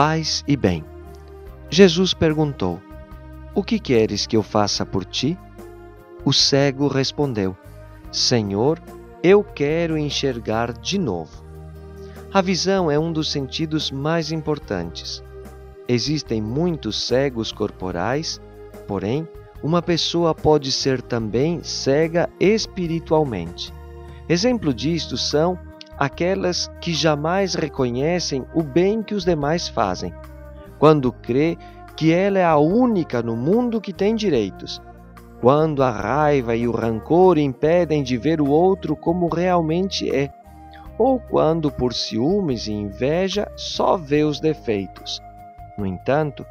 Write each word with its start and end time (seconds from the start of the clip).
paz 0.00 0.42
e 0.48 0.56
bem. 0.56 0.82
Jesus 1.68 2.14
perguntou: 2.14 2.80
O 3.54 3.62
que 3.62 3.78
queres 3.78 4.26
que 4.26 4.34
eu 4.34 4.42
faça 4.42 4.86
por 4.86 5.04
ti? 5.04 5.38
O 6.24 6.32
cego 6.32 6.88
respondeu: 6.88 7.54
Senhor, 8.10 8.80
eu 9.22 9.44
quero 9.44 9.98
enxergar 9.98 10.72
de 10.72 10.96
novo. 10.96 11.44
A 12.32 12.40
visão 12.40 12.90
é 12.90 12.98
um 12.98 13.12
dos 13.12 13.30
sentidos 13.30 13.90
mais 13.90 14.32
importantes. 14.32 15.22
Existem 15.86 16.40
muitos 16.40 17.06
cegos 17.06 17.52
corporais, 17.52 18.40
porém, 18.88 19.28
uma 19.62 19.82
pessoa 19.82 20.34
pode 20.34 20.72
ser 20.72 21.02
também 21.02 21.62
cega 21.62 22.30
espiritualmente. 22.40 23.70
Exemplo 24.30 24.72
disto 24.72 25.18
são 25.18 25.58
aquelas 26.00 26.66
que 26.80 26.94
jamais 26.94 27.54
reconhecem 27.54 28.46
o 28.54 28.62
bem 28.62 29.02
que 29.02 29.14
os 29.14 29.22
demais 29.22 29.68
fazem, 29.68 30.14
quando 30.78 31.12
crê 31.12 31.58
que 31.94 32.10
ela 32.10 32.38
é 32.38 32.44
a 32.44 32.56
única 32.56 33.22
no 33.22 33.36
mundo 33.36 33.82
que 33.82 33.92
tem 33.92 34.14
direitos, 34.14 34.80
quando 35.42 35.82
a 35.82 35.90
raiva 35.90 36.56
e 36.56 36.66
o 36.66 36.72
rancor 36.72 37.36
impedem 37.36 38.02
de 38.02 38.16
ver 38.16 38.40
o 38.40 38.48
outro 38.48 38.96
como 38.96 39.28
realmente 39.28 40.10
é, 40.10 40.32
ou 40.96 41.20
quando 41.20 41.70
por 41.70 41.92
ciúmes 41.92 42.66
e 42.66 42.72
inveja 42.72 43.46
só 43.54 43.98
vê 43.98 44.24
os 44.24 44.40
defeitos. 44.40 45.20
No 45.76 45.84
entanto, 45.84 46.46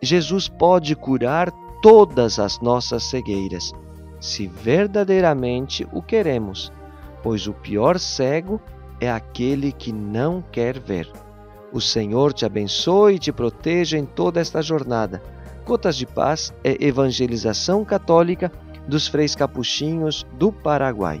Jesus 0.00 0.46
pode 0.46 0.94
curar 0.94 1.50
todas 1.82 2.38
as 2.38 2.60
nossas 2.60 3.02
cegueiras, 3.02 3.72
se 4.20 4.46
verdadeiramente 4.46 5.84
o 5.92 6.00
queremos, 6.00 6.72
pois 7.20 7.48
o 7.48 7.52
pior 7.52 7.98
cego 7.98 8.60
é 9.02 9.10
aquele 9.10 9.72
que 9.72 9.92
não 9.92 10.40
quer 10.52 10.78
ver. 10.78 11.10
O 11.72 11.80
Senhor 11.80 12.32
te 12.32 12.46
abençoe 12.46 13.16
e 13.16 13.18
te 13.18 13.32
proteja 13.32 13.98
em 13.98 14.06
toda 14.06 14.40
esta 14.40 14.62
jornada. 14.62 15.20
Gotas 15.66 15.96
de 15.96 16.06
Paz 16.06 16.54
é 16.62 16.76
evangelização 16.78 17.84
católica 17.84 18.52
dos 18.86 19.08
freis 19.08 19.34
capuchinhos 19.34 20.24
do 20.38 20.52
Paraguai. 20.52 21.20